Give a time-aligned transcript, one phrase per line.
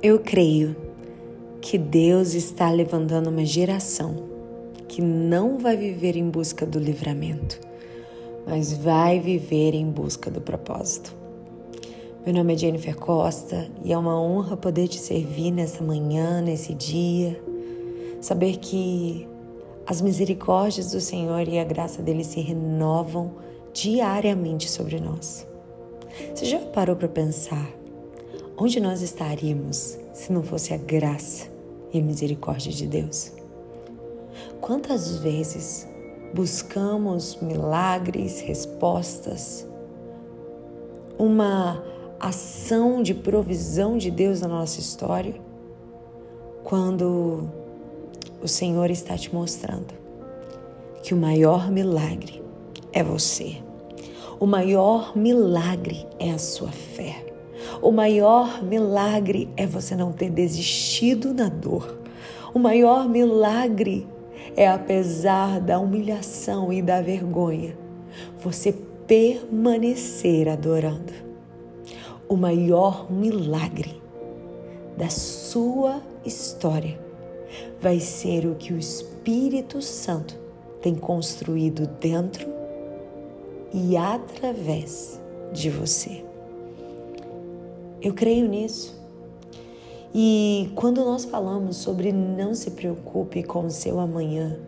[0.00, 0.76] Eu creio
[1.60, 4.14] que Deus está levantando uma geração
[4.86, 7.58] que não vai viver em busca do livramento,
[8.46, 11.12] mas vai viver em busca do propósito.
[12.24, 16.74] Meu nome é Jennifer Costa e é uma honra poder te servir nessa manhã, nesse
[16.74, 17.36] dia.
[18.20, 19.26] Saber que
[19.84, 23.32] as misericórdias do Senhor e a graça dele se renovam
[23.72, 25.44] diariamente sobre nós.
[26.32, 27.77] Você já parou para pensar
[28.60, 31.46] Onde nós estaríamos se não fosse a graça
[31.92, 33.30] e a misericórdia de Deus?
[34.60, 35.86] Quantas vezes
[36.34, 39.64] buscamos milagres, respostas,
[41.16, 41.84] uma
[42.18, 45.40] ação de provisão de Deus na nossa história,
[46.64, 47.48] quando
[48.42, 49.94] o Senhor está te mostrando
[51.00, 52.42] que o maior milagre
[52.92, 53.58] é você.
[54.40, 57.27] O maior milagre é a sua fé.
[57.80, 61.98] O maior milagre é você não ter desistido na dor.
[62.52, 64.06] O maior milagre
[64.56, 67.76] é, apesar da humilhação e da vergonha,
[68.40, 68.72] você
[69.06, 71.12] permanecer adorando.
[72.28, 74.02] O maior milagre
[74.96, 76.98] da sua história
[77.80, 80.38] vai ser o que o Espírito Santo
[80.82, 82.46] tem construído dentro
[83.72, 85.20] e através
[85.52, 86.27] de você.
[88.00, 88.96] Eu creio nisso.
[90.14, 94.58] E quando nós falamos sobre não se preocupe com o seu amanhã,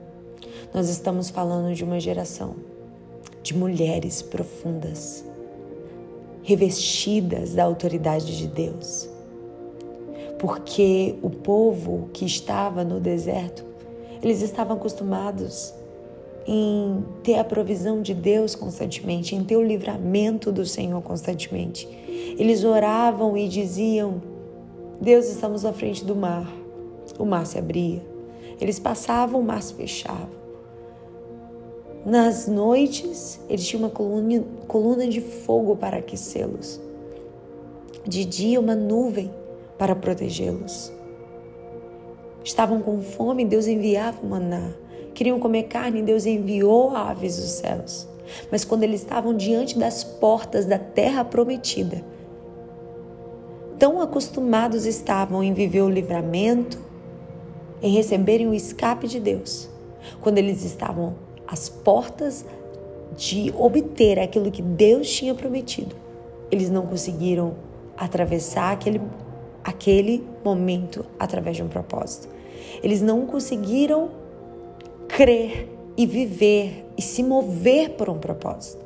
[0.75, 2.57] nós estamos falando de uma geração
[3.43, 5.25] de mulheres profundas,
[6.43, 9.09] revestidas da autoridade de Deus.
[10.39, 13.65] Porque o povo que estava no deserto,
[14.23, 15.73] eles estavam acostumados
[16.47, 21.89] em ter a provisão de Deus constantemente, em ter o livramento do Senhor constantemente.
[22.39, 24.23] Eles oravam e diziam:
[25.01, 26.51] Deus, estamos à frente do mar.
[27.19, 28.03] O mar se abria.
[28.61, 30.41] Eles passavam, o mar se fechava.
[32.05, 36.81] Nas noites, eles tinham uma coluna, coluna de fogo para aquecê-los.
[38.07, 39.31] De dia, uma nuvem
[39.77, 40.93] para protegê-los.
[42.43, 44.73] Estavam com fome, Deus enviava o maná.
[45.15, 48.09] Queriam comer carne, Deus enviou aves dos céus.
[48.51, 52.05] Mas quando eles estavam diante das portas da terra prometida,
[53.79, 56.79] tão acostumados estavam em viver o livramento,
[57.83, 59.69] em receberem o escape de Deus,
[60.21, 61.15] quando eles estavam
[61.47, 62.45] às portas
[63.17, 65.97] de obter aquilo que Deus tinha prometido,
[66.51, 67.55] eles não conseguiram
[67.97, 69.01] atravessar aquele,
[69.65, 72.29] aquele momento através de um propósito.
[72.83, 74.11] Eles não conseguiram
[75.17, 78.85] crer e viver e se mover por um propósito.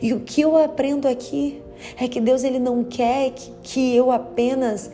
[0.00, 1.62] E o que eu aprendo aqui
[1.98, 4.90] é que Deus ele não quer que, que eu apenas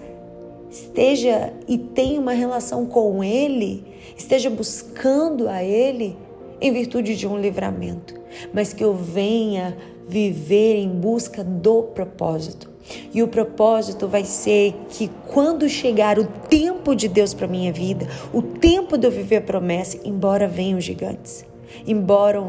[0.70, 3.84] esteja e tenha uma relação com Ele,
[4.16, 6.16] esteja buscando a Ele
[6.60, 8.14] em virtude de um livramento,
[8.52, 9.76] mas que eu venha
[10.06, 12.75] viver em busca do propósito.
[13.12, 18.06] E o propósito vai ser que quando chegar o tempo de Deus para minha vida,
[18.32, 21.44] o tempo de eu viver a promessa, embora venham gigantes,
[21.86, 22.40] embora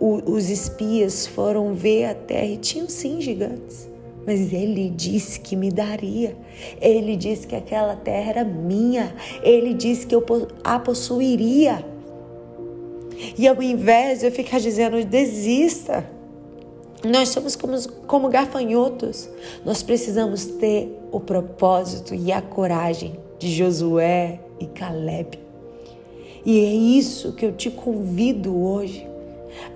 [0.00, 3.90] os espias foram ver a terra e tinham sim gigantes.
[4.26, 6.36] Mas ele disse que me daria.
[6.80, 9.14] Ele disse que aquela terra era minha.
[9.42, 10.24] Ele disse que eu
[10.62, 11.84] a possuiria.
[13.36, 16.08] E ao invés de eu ficar dizendo desista,
[17.04, 17.76] nós somos como,
[18.06, 19.28] como gafanhotos.
[19.64, 25.38] Nós precisamos ter o propósito e a coragem de Josué e Caleb.
[26.44, 29.06] E é isso que eu te convido hoje,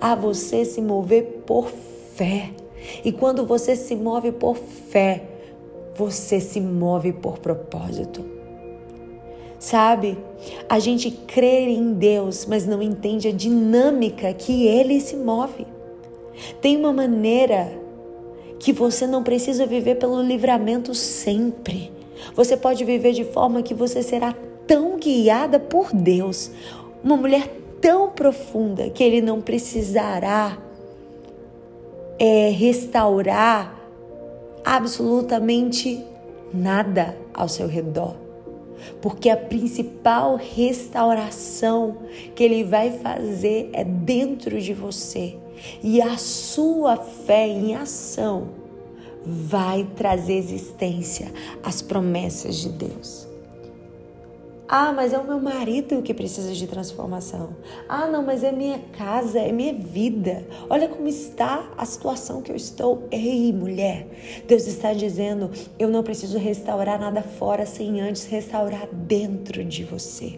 [0.01, 1.69] a você se mover por
[2.15, 2.51] fé.
[3.03, 5.23] E quando você se move por fé,
[5.95, 8.23] você se move por propósito.
[9.59, 10.17] Sabe,
[10.69, 15.65] a gente crê em Deus, mas não entende a dinâmica que ele se move.
[16.61, 17.71] Tem uma maneira
[18.59, 21.91] que você não precisa viver pelo livramento sempre.
[22.35, 24.33] Você pode viver de forma que você será
[24.65, 26.51] tão guiada por Deus,
[27.03, 27.47] uma mulher
[27.79, 30.57] tão profunda que Ele não precisará
[32.19, 33.79] é, restaurar
[34.65, 36.03] absolutamente
[36.53, 38.15] nada ao seu redor.
[39.01, 41.97] Porque a principal restauração
[42.35, 45.35] que Ele vai fazer é dentro de você
[45.83, 48.49] e a sua fé em ação
[49.25, 51.31] vai trazer existência
[51.63, 53.27] às promessas de Deus.
[54.69, 57.55] Ah, mas é o meu marido que precisa de transformação.
[57.87, 60.45] Ah, não, mas é minha casa, é minha vida.
[60.69, 63.07] Olha como está a situação que eu estou.
[63.09, 65.49] Ei, mulher, Deus está dizendo:
[65.79, 70.37] eu não preciso restaurar nada fora sem antes restaurar dentro de você.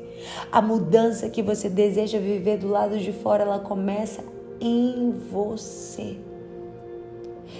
[0.51, 4.24] A mudança que você deseja viver do lado de fora, ela começa
[4.59, 6.17] em você.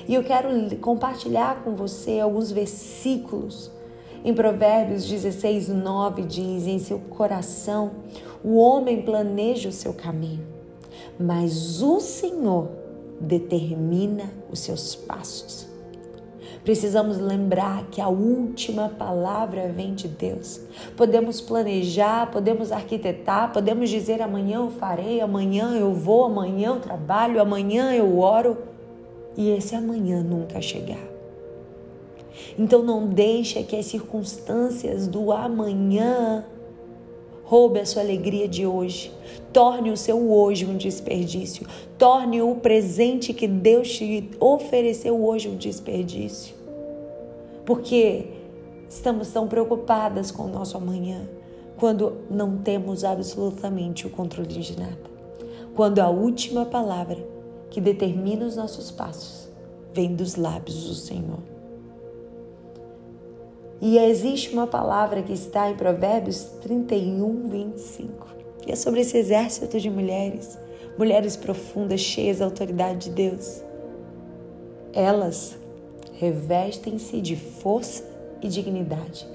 [0.08, 3.72] E eu quero compartilhar com você alguns versículos
[4.24, 7.92] em Provérbios 16, 9 diz: Em seu coração
[8.44, 10.46] o homem planeja o seu caminho,
[11.20, 12.70] mas o Senhor
[13.20, 15.68] determina os seus passos.
[16.64, 20.62] Precisamos lembrar que a última palavra vem de Deus.
[20.96, 27.42] Podemos planejar, podemos arquitetar, podemos dizer amanhã eu farei, amanhã eu vou, amanhã eu trabalho,
[27.42, 28.58] amanhã eu oro.
[29.38, 31.00] E esse amanhã nunca chegar.
[32.58, 36.44] Então não deixe que as circunstâncias do amanhã
[37.50, 39.12] roube a sua alegria de hoje.
[39.52, 41.66] Torne o seu hoje um desperdício.
[41.98, 46.56] Torne o presente que Deus te ofereceu hoje um desperdício.
[47.66, 48.28] Porque
[48.88, 51.28] estamos tão preocupadas com o nosso amanhã
[51.78, 55.00] quando não temos absolutamente o controle de nada.
[55.76, 57.18] Quando a última palavra
[57.72, 59.50] que determina os nossos passos
[59.92, 61.59] vem dos lábios do Senhor.
[63.82, 68.28] E existe uma palavra que está em Provérbios 31, 25.
[68.68, 70.60] E é sobre esse exército de mulheres,
[70.98, 73.64] mulheres profundas, cheias da autoridade de Deus.
[74.92, 75.58] Elas
[76.14, 78.04] revestem-se de força
[78.42, 79.26] e dignidade.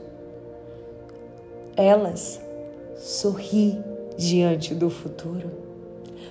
[1.75, 2.38] Elas
[2.99, 3.82] sorri
[4.19, 5.50] diante do futuro.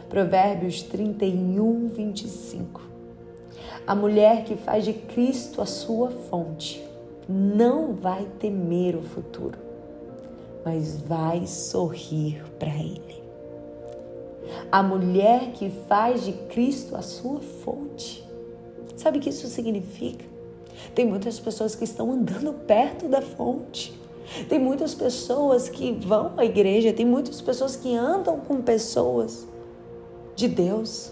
[0.07, 2.81] Provérbios 31, 25.
[3.87, 6.92] A mulher que faz de Cristo a sua fonte
[7.27, 9.57] não vai temer o futuro,
[10.65, 13.23] mas vai sorrir para Ele.
[14.71, 18.23] A mulher que faz de Cristo a sua fonte.
[18.95, 20.25] Sabe o que isso significa?
[20.93, 23.99] Tem muitas pessoas que estão andando perto da fonte.
[24.47, 29.45] Tem muitas pessoas que vão à igreja, tem muitas pessoas que andam com pessoas
[30.35, 31.11] de Deus,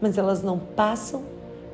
[0.00, 1.22] mas elas não passam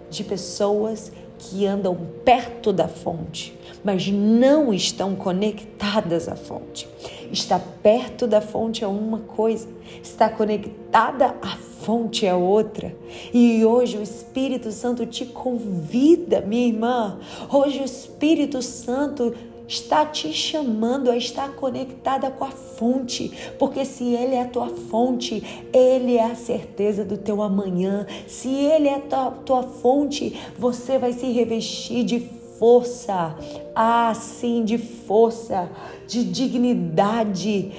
[0.08, 6.86] de pessoas que andam perto da fonte, mas não estão conectadas à fonte.
[7.32, 9.66] Estar perto da fonte é uma coisa,
[10.02, 12.94] estar conectada à fonte é outra.
[13.32, 17.18] E hoje o Espírito Santo te convida, minha irmã.
[17.50, 19.34] Hoje o Espírito Santo
[19.70, 24.68] está te chamando a estar conectada com a fonte, porque se Ele é a tua
[24.68, 28.04] fonte, Ele é a certeza do teu amanhã.
[28.26, 32.18] Se Ele é a tua, tua fonte, você vai se revestir de
[32.58, 33.36] força,
[33.72, 35.70] ah, sim, de força,
[36.08, 37.70] de dignidade.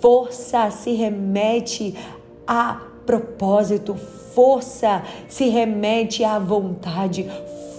[0.00, 1.94] Força se remete
[2.46, 3.94] a propósito,
[4.34, 7.30] força se remete à vontade,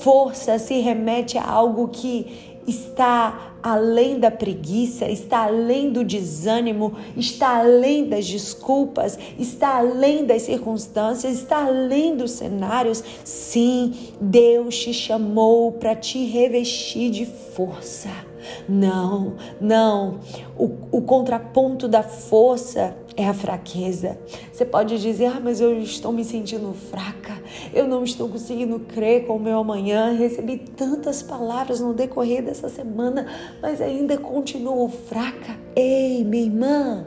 [0.02, 7.58] força se remete a algo que está além da preguiça, está além do desânimo, está
[7.58, 13.04] além das desculpas, está além das circunstâncias, está além dos cenários.
[13.24, 13.92] Sim,
[14.22, 18.35] Deus te chamou para te revestir de força.
[18.68, 20.20] Não, não.
[20.58, 24.18] O, o contraponto da força é a fraqueza.
[24.52, 27.42] Você pode dizer, ah, mas eu estou me sentindo fraca,
[27.74, 30.14] eu não estou conseguindo crer com o meu amanhã.
[30.14, 33.26] Recebi tantas palavras no decorrer dessa semana,
[33.62, 35.58] mas ainda continuo fraca.
[35.76, 37.06] Ei, minha irmã,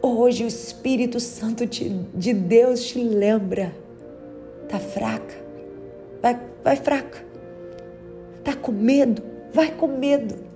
[0.00, 3.74] hoje o Espírito Santo de Deus te lembra.
[4.68, 5.34] Tá fraca,
[6.22, 7.24] vai, vai fraca.
[8.42, 9.22] Tá com medo,
[9.54, 10.54] vai com medo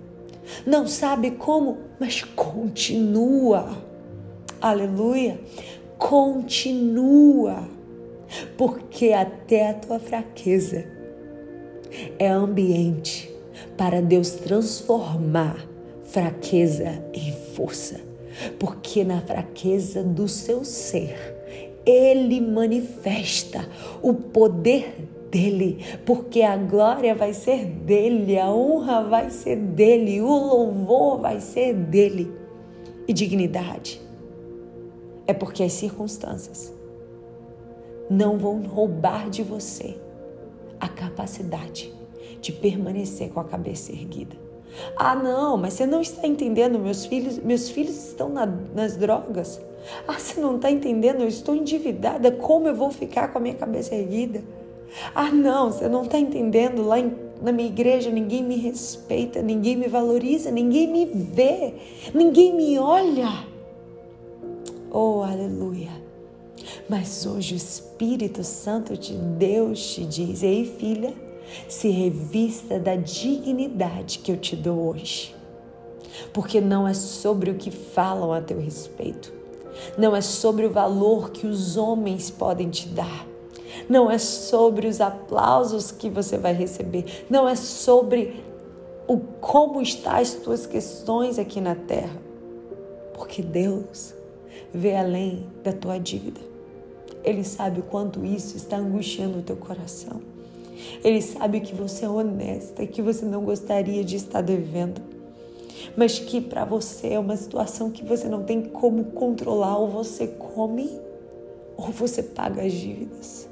[0.66, 3.68] não sabe como, mas continua.
[4.60, 5.40] Aleluia.
[5.98, 7.68] Continua.
[8.56, 10.84] Porque até a tua fraqueza
[12.18, 13.32] é ambiente
[13.76, 15.66] para Deus transformar
[16.04, 18.00] fraqueza em força.
[18.58, 21.16] Porque na fraqueza do seu ser,
[21.84, 23.68] Ele manifesta
[24.02, 24.94] o poder
[25.30, 31.40] dele, porque a glória vai ser dele, a honra vai ser dele, o louvor vai
[31.40, 32.32] ser dele.
[33.06, 34.00] E dignidade
[35.26, 36.74] é porque as circunstâncias
[38.10, 39.96] não vão roubar de você
[40.80, 41.92] a capacidade
[42.40, 44.36] de permanecer com a cabeça erguida.
[44.96, 49.60] Ah, não, mas você não está entendendo, meus filhos, meus filhos estão na, nas drogas.
[50.06, 53.54] Ah, você não está entendendo, eu estou endividada, como eu vou ficar com a minha
[53.54, 54.42] cabeça erguida?
[55.14, 56.82] Ah, não, você não está entendendo.
[56.82, 61.74] Lá em na minha igreja ninguém me respeita, ninguém me valoriza, ninguém me vê,
[62.12, 63.46] ninguém me olha.
[64.90, 65.90] Oh, aleluia.
[66.88, 71.14] Mas hoje o Espírito Santo de Deus te diz: Ei, filha,
[71.68, 75.34] se revista da dignidade que eu te dou hoje.
[76.32, 79.32] Porque não é sobre o que falam a teu respeito,
[79.96, 83.24] não é sobre o valor que os homens podem te dar,
[83.88, 88.42] não é sobre os aplausos que você vai receber, não é sobre
[89.06, 92.16] o como estão as tuas questões aqui na terra.
[93.14, 94.14] Porque Deus
[94.72, 96.40] vê além da tua dívida.
[97.24, 100.20] Ele sabe o quanto isso está angustiando o teu coração.
[101.02, 105.00] Ele sabe que você é honesta e que você não gostaria de estar devendo.
[105.96, 110.26] Mas que para você é uma situação que você não tem como controlar, ou você
[110.26, 111.00] come
[111.76, 113.48] ou você paga as dívidas.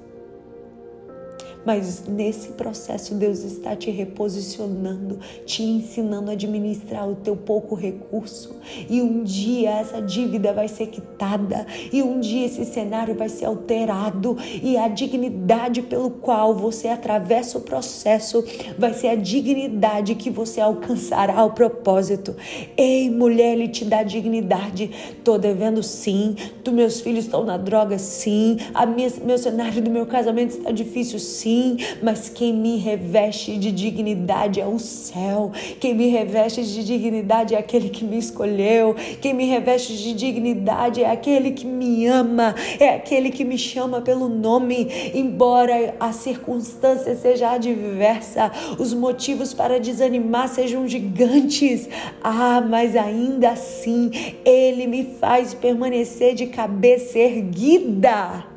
[1.67, 8.55] Mas nesse processo, Deus está te reposicionando, te ensinando a administrar o teu pouco recurso.
[8.89, 13.47] E um dia essa dívida vai ser quitada, e um dia esse cenário vai ser
[13.47, 18.45] alterado, e a dignidade pelo qual você atravessa o processo
[18.79, 22.37] vai ser a dignidade que você alcançará o propósito.
[22.77, 24.91] Ei, mulher, ele te dá dignidade.
[25.25, 29.91] Tô devendo sim, tu, meus filhos estão na droga sim, a minha, meu cenário do
[29.91, 31.56] meu casamento está difícil sim
[32.03, 35.53] mas quem me reveste de dignidade é o céu.
[35.81, 38.95] Quem me reveste de dignidade é aquele que me escolheu.
[39.21, 44.01] Quem me reveste de dignidade é aquele que me ama, é aquele que me chama
[44.01, 51.89] pelo nome, embora a circunstância seja adversa, os motivos para desanimar sejam gigantes.
[52.23, 54.11] Ah, mas ainda assim,
[54.45, 58.56] ele me faz permanecer de cabeça erguida.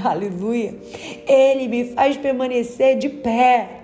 [0.04, 0.74] Aleluia.
[1.26, 3.82] Ele me faz permanecer de pé.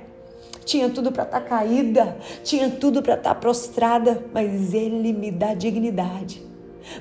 [0.64, 5.30] Tinha tudo para estar tá caída, tinha tudo para estar tá prostrada, mas Ele me
[5.30, 6.42] dá dignidade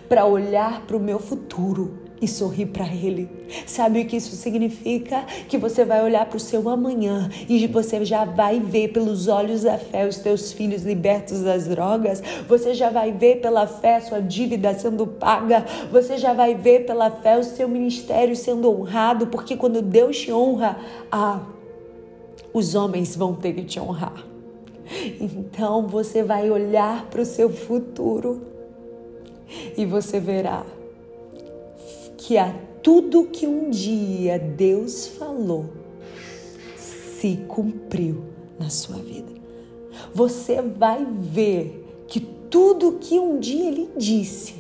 [0.09, 3.29] para olhar para o meu futuro e sorrir para Ele.
[3.67, 5.25] Sabe o que isso significa?
[5.49, 9.63] Que você vai olhar para o seu amanhã e você já vai ver pelos olhos
[9.63, 14.21] da fé os teus filhos libertos das drogas, você já vai ver pela fé sua
[14.21, 19.57] dívida sendo paga, você já vai ver pela fé o seu ministério sendo honrado, porque
[19.57, 20.77] quando Deus te honra,
[21.11, 21.41] ah,
[22.53, 24.25] os homens vão ter que te honrar.
[25.19, 28.41] Então você vai olhar para o seu futuro
[29.77, 30.63] e você verá
[32.25, 35.65] que a tudo que um dia Deus falou
[36.77, 38.23] se cumpriu
[38.57, 39.33] na sua vida.
[40.13, 44.55] Você vai ver que tudo que um dia ele disse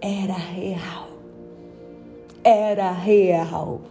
[0.00, 1.08] era real.
[2.42, 3.82] Era real.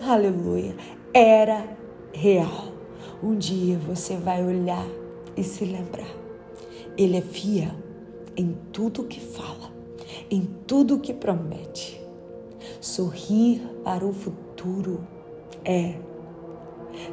[0.00, 0.76] Aleluia.
[1.12, 1.76] Era
[2.12, 2.68] real.
[3.20, 4.86] Um dia você vai olhar
[5.36, 6.14] e se lembrar.
[6.96, 7.74] Ele é fiel
[8.36, 9.77] em tudo que fala
[10.30, 12.00] em tudo que promete.
[12.80, 15.06] Sorrir para o futuro
[15.64, 15.94] é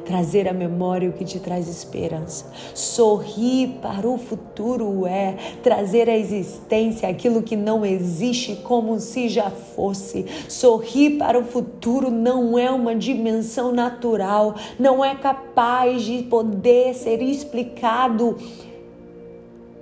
[0.04, 2.50] trazer à memória o que te traz esperança.
[2.74, 9.50] Sorrir para o futuro é trazer à existência aquilo que não existe como se já
[9.50, 10.26] fosse.
[10.48, 17.22] Sorrir para o futuro não é uma dimensão natural, não é capaz de poder ser
[17.22, 18.36] explicado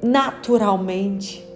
[0.03, 1.54] naturalmente.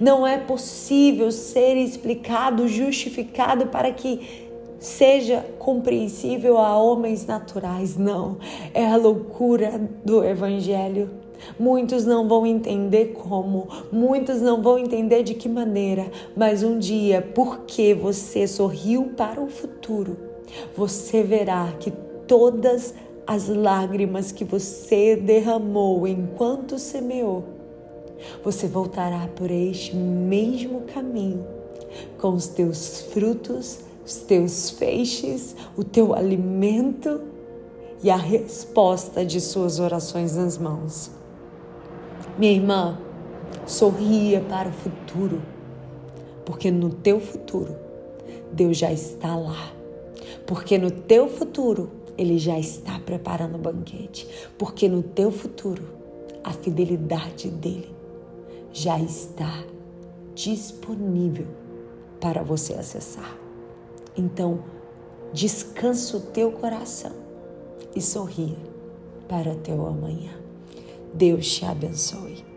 [0.00, 7.96] Não é possível ser explicado, justificado para que seja compreensível a homens naturais.
[7.96, 8.36] Não,
[8.74, 11.08] é a loucura do Evangelho.
[11.58, 17.20] Muitos não vão entender como, muitos não vão entender de que maneira, mas um dia,
[17.34, 20.16] porque você sorriu para o futuro,
[20.76, 21.90] você verá que
[22.28, 22.94] todas
[23.26, 27.44] as lágrimas que você derramou enquanto semeou
[28.42, 31.44] você voltará por este mesmo caminho,
[32.18, 37.20] com os teus frutos, os teus feixes, o teu alimento
[38.02, 41.10] e a resposta de suas orações nas mãos.
[42.38, 42.98] Minha irmã,
[43.66, 45.42] sorria para o futuro,
[46.44, 47.76] porque no teu futuro
[48.52, 49.72] Deus já está lá.
[50.46, 55.82] Porque no teu futuro ele já está preparando o banquete, porque no teu futuro
[56.42, 58.01] a fidelidade dele
[58.72, 59.64] já está
[60.34, 61.46] disponível
[62.20, 63.36] para você acessar.
[64.16, 64.64] Então,
[65.32, 67.12] descansa o teu coração
[67.94, 68.56] e sorria
[69.28, 70.32] para teu amanhã.
[71.14, 72.51] Deus te abençoe.